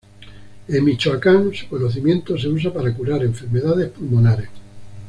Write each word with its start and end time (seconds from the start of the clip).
En 0.67 0.83
Michoacán 0.83 1.53
su 1.53 1.67
cocimiento 1.67 2.35
se 2.35 2.47
usa 2.47 2.73
para 2.73 2.91
curar 2.91 3.21
enfermedades 3.23 3.89
pulmonares. 3.91 4.49